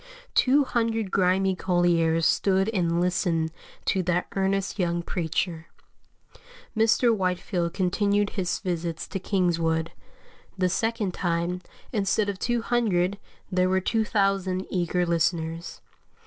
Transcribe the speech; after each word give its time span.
Two 0.33 0.63
hundred 0.63 1.11
grimy 1.11 1.55
colliers 1.55 2.25
stood 2.25 2.69
and 2.69 2.99
listened 2.99 3.51
to 3.85 4.01
that 4.01 4.25
earnest 4.35 4.79
young 4.79 5.03
preacher. 5.03 5.67
Mr. 6.75 7.15
Whitefield 7.15 7.75
continued 7.75 8.31
his 8.31 8.57
visits 8.61 9.07
to 9.07 9.19
Kingswood; 9.19 9.91
the 10.57 10.69
second 10.69 11.13
time, 11.13 11.61
instead 11.93 12.29
of 12.29 12.39
two 12.39 12.63
hundred 12.63 13.19
there 13.51 13.69
were 13.69 13.79
2,000 13.79 14.65
eager 14.71 15.05
listeners. 15.05 15.81